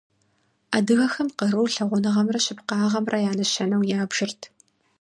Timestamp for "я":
3.29-3.31